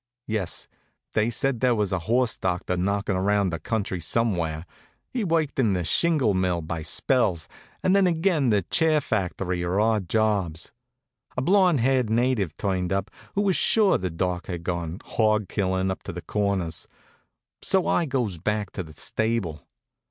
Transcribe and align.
Yes, 0.25 0.67
they 1.13 1.29
said 1.29 1.59
there 1.59 1.75
was 1.75 1.91
a 1.91 1.99
horse 2.09 2.35
doctor 2.35 2.75
knockin' 2.75 3.15
around 3.15 3.51
the 3.51 3.59
country 3.59 3.99
somewhere. 4.01 4.65
He 5.11 5.23
worked 5.23 5.59
in 5.59 5.73
the 5.73 5.83
shingle 5.83 6.33
mill 6.33 6.61
by 6.63 6.81
spells, 6.81 7.47
and 7.83 7.95
then 7.95 8.07
again 8.07 8.45
in 8.45 8.49
the 8.49 8.61
chair 8.63 8.99
factory, 8.99 9.63
or 9.63 9.75
did 9.75 9.79
odd 9.79 10.09
jobs. 10.09 10.71
A 11.37 11.43
blond 11.43 11.81
haired 11.81 12.09
native 12.09 12.57
turned 12.57 12.91
up 12.91 13.11
who 13.35 13.43
was 13.43 13.55
sure 13.55 13.99
the 13.99 14.09
Doc 14.09 14.47
had 14.47 14.63
gone 14.63 14.97
hog 15.05 15.47
killin' 15.47 15.91
up 15.91 16.01
to 16.01 16.11
the 16.11 16.23
corners. 16.23 16.87
So 17.61 17.85
I 17.85 18.05
goes 18.07 18.39
back 18.39 18.71
to 18.71 18.81
the 18.81 18.93
stable. 18.93 19.67